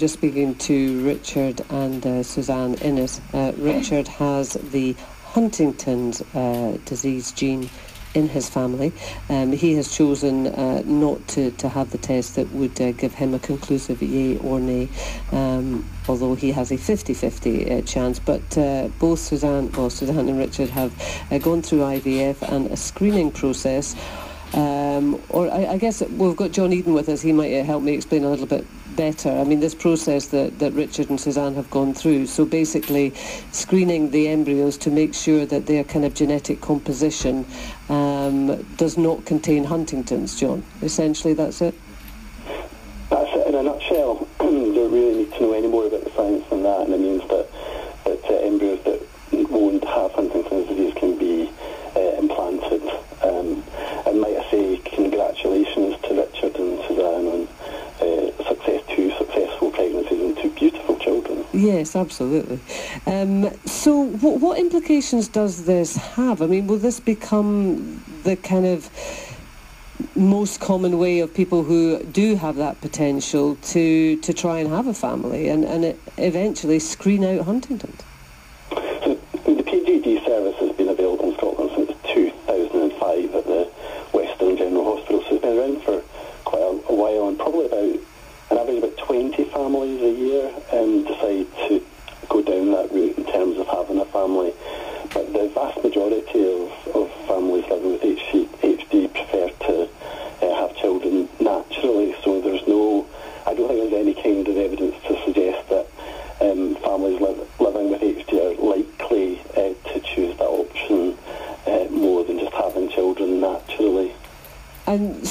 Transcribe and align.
Just 0.00 0.14
speaking 0.14 0.56
to 0.56 1.04
Richard 1.06 1.60
and 1.70 2.04
uh, 2.04 2.24
Suzanne 2.24 2.74
Innes. 2.82 3.20
Uh, 3.32 3.52
Richard 3.56 4.08
has 4.08 4.54
the 4.54 4.96
Huntington's 5.26 6.20
uh, 6.34 6.78
disease 6.84 7.30
gene 7.30 7.70
in 8.14 8.28
his 8.28 8.50
family. 8.50 8.92
Um, 9.28 9.52
he 9.52 9.74
has 9.74 9.96
chosen 9.96 10.48
uh, 10.48 10.82
not 10.84 11.24
to, 11.28 11.52
to 11.52 11.68
have 11.68 11.90
the 11.92 11.98
test 11.98 12.34
that 12.34 12.50
would 12.50 12.80
uh, 12.80 12.90
give 12.90 13.14
him 13.14 13.34
a 13.34 13.38
conclusive 13.38 14.02
yay 14.02 14.36
or 14.38 14.58
nay, 14.58 14.88
um, 15.30 15.88
although 16.08 16.34
he 16.34 16.50
has 16.50 16.72
a 16.72 16.76
50-50 16.76 17.70
uh, 17.78 17.82
chance. 17.86 18.18
But 18.18 18.58
uh, 18.58 18.88
both 18.98 19.20
Suzanne, 19.20 19.70
well, 19.74 19.90
Suzanne 19.90 20.28
and 20.28 20.38
Richard 20.40 20.70
have 20.70 21.22
uh, 21.32 21.38
gone 21.38 21.62
through 21.62 21.82
IVF 21.82 22.42
and 22.52 22.66
a 22.66 22.76
screening 22.76 23.30
process. 23.30 23.94
Um, 24.54 25.22
or 25.28 25.48
I, 25.52 25.66
I, 25.66 25.78
guess 25.78 26.00
we've 26.02 26.34
got 26.36 26.50
John 26.52 26.72
Eden 26.72 26.94
with 26.94 27.08
us. 27.08 27.22
He 27.22 27.32
might 27.32 27.52
uh, 27.54 27.62
help 27.64 27.82
me 27.84 27.92
explain 27.92 28.22
a 28.24 28.30
little 28.30 28.46
bit 28.46 28.64
better. 28.96 29.30
I 29.30 29.44
mean, 29.44 29.60
this 29.60 29.74
process 29.74 30.28
that, 30.28 30.58
that 30.58 30.72
Richard 30.72 31.10
and 31.10 31.20
Suzanne 31.20 31.54
have 31.54 31.70
gone 31.70 31.94
through. 31.94 32.26
So 32.26 32.44
basically, 32.44 33.10
screening 33.52 34.10
the 34.10 34.28
embryos 34.28 34.76
to 34.78 34.90
make 34.90 35.14
sure 35.14 35.46
that 35.46 35.66
their 35.66 35.84
kind 35.84 36.04
of 36.04 36.14
genetic 36.14 36.60
composition 36.60 37.46
um, 37.88 38.62
does 38.76 38.96
not 38.98 39.24
contain 39.26 39.64
Huntington's, 39.64 40.38
John. 40.38 40.62
Essentially, 40.82 41.34
that's 41.34 41.60
it. 41.60 41.74
Yes, 61.64 61.96
absolutely. 61.96 62.60
Um, 63.06 63.48
so, 63.64 64.06
w- 64.10 64.36
what 64.38 64.58
implications 64.58 65.28
does 65.28 65.64
this 65.64 65.96
have? 65.96 66.42
I 66.42 66.46
mean, 66.46 66.66
will 66.66 66.76
this 66.76 67.00
become 67.00 68.04
the 68.22 68.36
kind 68.36 68.66
of 68.66 68.90
most 70.14 70.60
common 70.60 70.98
way 70.98 71.20
of 71.20 71.32
people 71.32 71.62
who 71.62 72.02
do 72.04 72.36
have 72.36 72.56
that 72.56 72.78
potential 72.82 73.56
to, 73.72 74.16
to 74.16 74.34
try 74.34 74.58
and 74.58 74.68
have 74.70 74.88
a 74.88 74.92
family 74.94 75.48
and, 75.48 75.64
and 75.64 75.96
eventually 76.18 76.78
screen 76.80 77.24
out 77.24 77.40
Huntington's? 77.46 78.02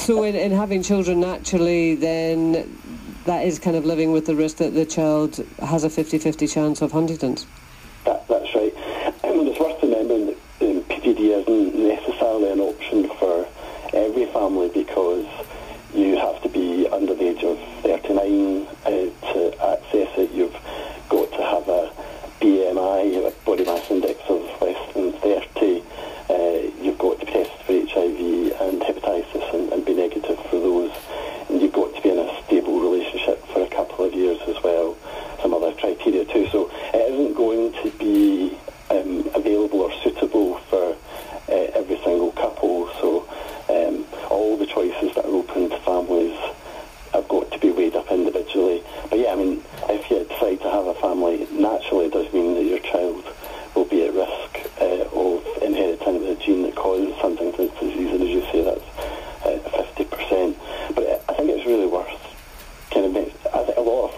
so 0.03 0.21
in, 0.23 0.35
in 0.35 0.51
having 0.51 0.83
children 0.83 1.21
naturally, 1.21 1.95
then 1.95 2.77
that 3.25 3.45
is 3.45 3.57
kind 3.57 3.77
of 3.77 3.85
living 3.85 4.11
with 4.11 4.25
the 4.25 4.35
risk 4.35 4.57
that 4.57 4.73
the 4.73 4.85
child 4.85 5.37
has 5.59 5.85
a 5.85 5.89
50-50 5.89 6.51
chance 6.51 6.81
of 6.81 6.91
Huntington's. 6.91 7.45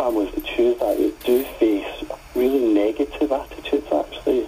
families 0.05 0.31
that 0.35 0.45
choose 0.45 0.77
that 0.77 0.99
you 0.99 1.17
do 1.23 1.43
face 1.59 2.03
really 2.35 2.71
negative 2.75 3.31
attitudes 3.31 3.87
actually 3.91 4.47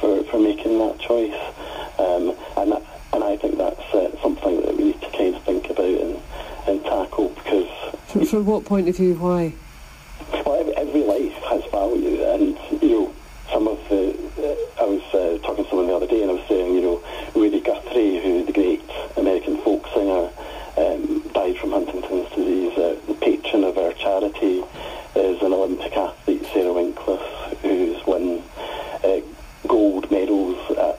for, 0.00 0.24
for 0.24 0.40
making 0.40 0.78
that 0.78 0.98
choice. 0.98 1.34
Um, 1.98 2.34
and, 2.56 2.72
and 3.12 3.22
I 3.22 3.36
think 3.36 3.58
that's 3.58 3.80
uh, 3.92 4.16
something 4.22 4.62
that 4.62 4.74
we 4.74 4.84
need 4.84 5.00
to 5.02 5.10
kind 5.10 5.34
of 5.34 5.42
think 5.42 5.68
about 5.68 5.84
and, 5.84 6.18
and 6.66 6.82
tackle 6.84 7.28
because... 7.30 7.68
From, 8.12 8.24
from 8.24 8.46
what 8.46 8.64
point 8.64 8.88
of 8.88 8.96
view, 8.96 9.14
why? 9.16 9.52
schools 30.44 30.70
uh, 30.76 30.93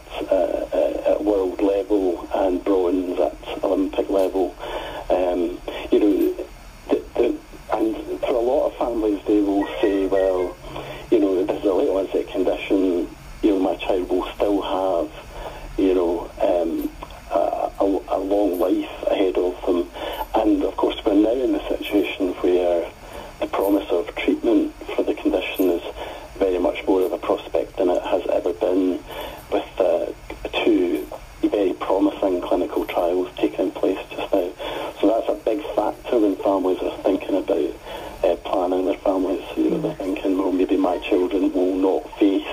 families 36.43 36.79
are 36.81 36.97
thinking 36.99 37.35
about 37.35 37.75
uh, 38.23 38.35
planning 38.45 38.85
their 38.85 38.97
families. 38.99 39.43
You 39.57 39.71
know, 39.71 39.79
they're 39.81 39.95
thinking, 39.95 40.37
well, 40.37 40.51
maybe 40.53 40.77
my 40.77 40.97
children 40.99 41.51
will 41.51 41.75
not 41.75 42.09
face 42.19 42.45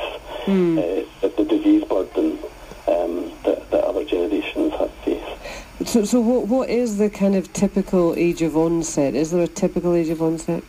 mm. 0.46 0.78
uh, 1.22 1.28
the, 1.36 1.44
disease 1.44 1.84
burden 1.84 2.38
um, 2.88 3.30
that, 3.44 3.70
that, 3.70 3.84
other 3.84 4.04
generations 4.04 4.72
have 4.74 4.90
faced. 5.04 5.86
So, 5.92 6.04
so 6.04 6.20
what, 6.20 6.48
what 6.48 6.70
is 6.70 6.98
the 6.98 7.08
kind 7.08 7.34
of 7.36 7.52
typical 7.52 8.14
age 8.16 8.42
of 8.42 8.56
onset? 8.56 9.14
Is 9.14 9.30
there 9.30 9.42
a 9.44 9.48
typical 9.48 9.94
age 9.94 10.08
of 10.08 10.20
onset? 10.22 10.62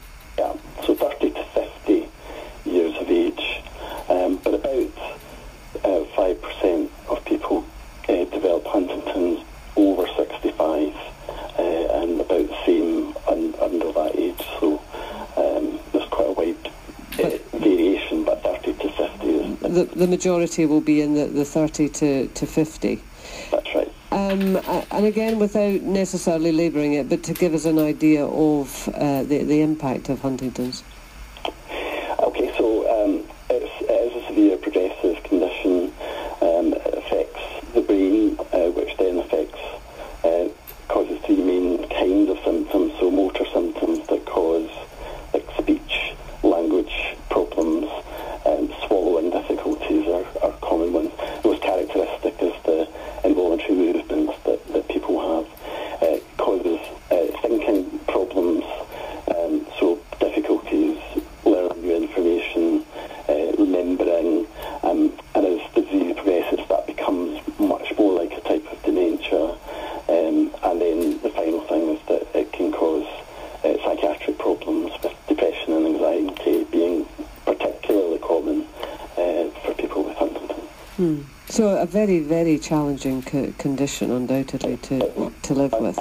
the, 19.74 19.84
the 19.86 20.08
majority 20.08 20.66
will 20.66 20.82
be 20.82 21.02
in 21.02 21.16
the, 21.16 21.26
the 21.26 21.46
30 21.46 21.90
to, 21.90 22.28
to 22.28 22.46
50. 22.46 23.02
That's 23.52 23.76
right. 23.76 23.92
Um, 24.12 24.58
and 24.92 25.06
again, 25.08 25.40
without 25.40 25.82
necessarily 25.82 26.52
labouring 26.52 26.94
it, 26.94 27.10
but 27.10 27.24
to 27.24 27.34
give 27.34 27.54
us 27.56 27.66
an 27.66 27.80
idea 27.80 28.26
of 28.28 28.88
uh, 28.90 29.24
the, 29.24 29.44
the 29.44 29.62
impact 29.62 30.10
of 30.10 30.22
Huntington's. 30.22 30.84
Hmm. 81.04 81.22
So 81.50 81.78
a 81.80 81.86
very, 81.86 82.20
very 82.20 82.58
challenging 82.58 83.24
co- 83.24 83.52
condition, 83.58 84.10
undoubtedly, 84.10 84.78
to, 84.84 85.34
to 85.42 85.54
live 85.54 85.74
with. 85.74 86.00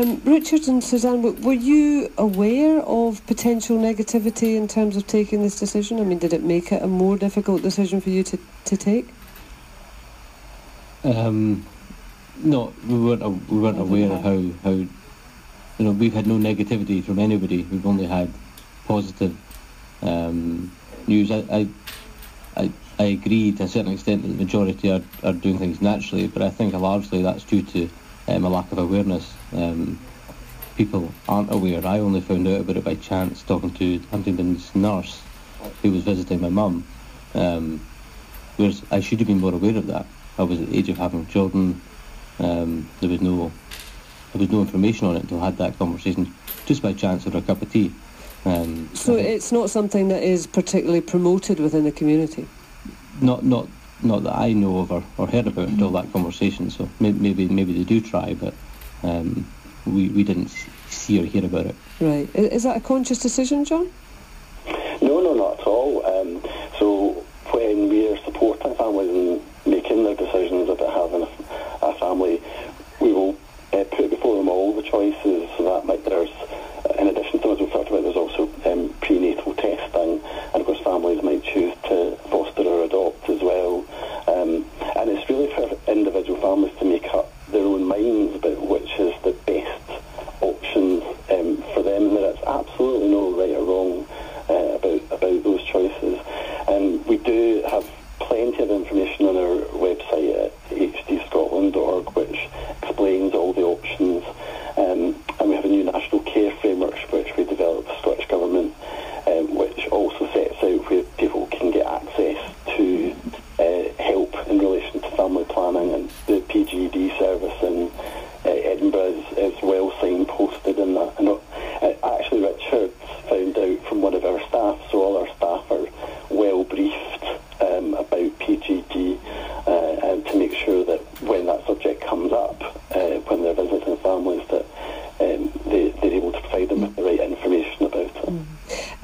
Um, 0.00 0.18
Richard 0.24 0.66
and 0.66 0.82
Suzanne, 0.82 1.20
were 1.42 1.52
you 1.52 2.10
aware 2.16 2.80
of 2.80 3.24
potential 3.26 3.76
negativity 3.76 4.56
in 4.56 4.66
terms 4.66 4.96
of 4.96 5.06
taking 5.06 5.42
this 5.42 5.60
decision? 5.60 6.00
I 6.00 6.04
mean, 6.04 6.16
did 6.16 6.32
it 6.32 6.42
make 6.42 6.72
it 6.72 6.80
a 6.82 6.86
more 6.86 7.18
difficult 7.18 7.60
decision 7.60 8.00
for 8.00 8.08
you 8.08 8.22
to, 8.22 8.38
to 8.64 8.76
take? 8.78 9.10
Um, 11.04 11.66
no, 12.42 12.72
we 12.88 12.98
weren't, 12.98 13.48
we 13.50 13.58
weren't 13.58 13.78
aware 13.78 14.10
of 14.12 14.22
how, 14.22 14.40
how, 14.70 14.70
you 14.74 14.88
know, 15.86 15.90
we've 15.92 16.14
had 16.14 16.26
no 16.26 16.36
negativity 16.38 17.04
from 17.04 17.18
anybody. 17.18 17.62
We've 17.70 17.86
only 17.86 18.06
had 18.06 18.32
positive 18.86 19.36
um, 20.00 20.72
news. 21.06 21.30
I, 21.30 21.44
I, 21.52 21.68
I, 22.56 22.70
I 22.98 23.02
agree 23.04 23.52
to 23.52 23.64
a 23.64 23.68
certain 23.68 23.92
extent 23.92 24.22
that 24.22 24.28
the 24.28 24.34
majority 24.42 24.92
are, 24.92 25.02
are 25.22 25.34
doing 25.34 25.58
things 25.58 25.82
naturally, 25.82 26.26
but 26.26 26.40
I 26.40 26.48
think 26.48 26.72
largely 26.72 27.20
that's 27.22 27.44
due 27.44 27.60
to 27.62 27.90
um, 28.30 28.44
a 28.44 28.48
lack 28.48 28.70
of 28.72 28.78
awareness. 28.78 29.32
Um, 29.52 29.98
people 30.76 31.12
aren't 31.28 31.52
aware. 31.52 31.84
I 31.86 31.98
only 31.98 32.20
found 32.20 32.46
out 32.48 32.60
about 32.62 32.76
it 32.76 32.84
by 32.84 32.94
chance 32.96 33.42
talking 33.42 33.72
to 33.74 33.98
Huntington's 34.10 34.74
nurse 34.74 35.20
who 35.82 35.92
was 35.92 36.02
visiting 36.02 36.40
my 36.40 36.48
mum. 36.48 36.86
Um, 37.34 37.84
whereas 38.56 38.82
I 38.90 39.00
should 39.00 39.18
have 39.18 39.26
been 39.28 39.40
more 39.40 39.52
aware 39.54 39.76
of 39.76 39.86
that. 39.88 40.06
I 40.38 40.42
was 40.44 40.60
at 40.60 40.68
the 40.70 40.78
age 40.78 40.88
of 40.88 40.96
having 40.98 41.26
children. 41.26 41.80
Um, 42.38 42.88
there 43.00 43.10
was 43.10 43.20
no 43.20 43.50
there 44.32 44.40
was 44.40 44.50
no 44.50 44.60
information 44.60 45.08
on 45.08 45.16
it 45.16 45.22
until 45.24 45.42
I 45.42 45.46
had 45.46 45.58
that 45.58 45.76
conversation 45.76 46.32
just 46.64 46.82
by 46.82 46.92
chance 46.92 47.26
over 47.26 47.38
a 47.38 47.42
cup 47.42 47.60
of 47.62 47.70
tea. 47.72 47.92
Um, 48.44 48.88
so 48.94 49.16
it's 49.16 49.50
not 49.50 49.70
something 49.70 50.06
that 50.08 50.22
is 50.22 50.46
particularly 50.46 51.00
promoted 51.00 51.58
within 51.58 51.84
the 51.84 51.90
community. 51.92 52.48
Not 53.20 53.44
not 53.44 53.66
not 54.02 54.22
that 54.24 54.34
I 54.36 54.52
know 54.52 54.78
of 54.80 54.92
or, 54.92 55.02
or 55.16 55.26
heard 55.26 55.46
about 55.46 55.64
mm-hmm. 55.68 55.74
until 55.82 55.90
mm. 55.90 56.02
that 56.02 56.12
conversation. 56.12 56.70
So 56.70 56.88
maybe 57.00 57.46
maybe 57.48 57.72
they 57.72 57.84
do 57.84 58.00
try, 58.00 58.34
but 58.34 58.54
um, 59.02 59.46
we 59.86 60.08
we 60.08 60.24
didn't 60.24 60.48
see 60.88 61.20
or 61.20 61.24
hear 61.26 61.44
about 61.44 61.66
it. 61.66 61.76
Right. 62.00 62.28
Is 62.34 62.62
that 62.64 62.76
a 62.76 62.80
conscious 62.80 63.18
decision, 63.18 63.64
John? 63.64 63.90
No, 65.02 65.20
no, 65.20 65.34
not 65.34 65.60
at 65.60 65.66
all. 65.66 66.06
Um, 66.06 66.42
so 66.78 67.24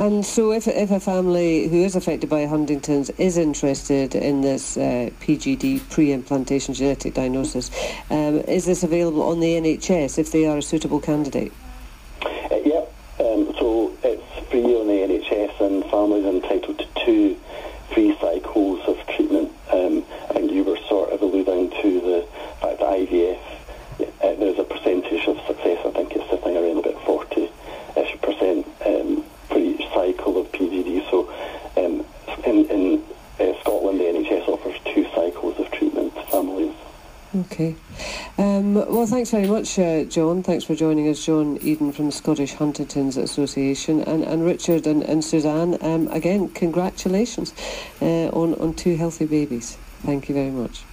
And 0.06 0.24
so, 0.24 0.52
if, 0.52 0.68
if 0.68 0.92
a 0.92 1.00
family 1.00 1.66
who 1.66 1.82
is 1.82 1.96
affected 1.96 2.30
by 2.30 2.46
Huntington's 2.46 3.10
is 3.18 3.36
interested 3.36 4.14
in 4.14 4.40
this 4.40 4.76
uh, 4.76 5.10
PGD 5.20 5.80
pre 5.90 6.12
implantation 6.12 6.74
genetic 6.74 7.14
diagnosis, 7.14 7.72
um, 8.08 8.38
is 8.42 8.66
this 8.66 8.84
available 8.84 9.22
on 9.22 9.40
the 9.40 9.56
NHS 9.60 10.16
if 10.16 10.30
they 10.30 10.46
are 10.46 10.58
a 10.58 10.62
suitable 10.62 11.00
candidate? 11.00 11.52
Okay. 37.36 37.76
Um, 38.38 38.74
well, 38.74 39.06
thanks 39.06 39.30
very 39.30 39.46
much, 39.48 39.78
uh, 39.78 40.04
John. 40.04 40.42
Thanks 40.42 40.64
for 40.64 40.74
joining 40.74 41.08
us, 41.08 41.22
John 41.24 41.58
Eden 41.60 41.92
from 41.92 42.06
the 42.06 42.12
Scottish 42.12 42.54
Huntingtons 42.54 43.16
Association, 43.18 44.00
and, 44.02 44.22
and 44.24 44.44
Richard 44.44 44.86
and, 44.86 45.02
and 45.02 45.22
Suzanne. 45.22 45.76
Um, 45.82 46.08
again, 46.08 46.48
congratulations 46.50 47.52
uh, 48.00 48.28
on, 48.28 48.54
on 48.54 48.74
two 48.74 48.96
healthy 48.96 49.26
babies. 49.26 49.76
Thank 50.04 50.28
you 50.28 50.34
very 50.34 50.50
much. 50.50 50.84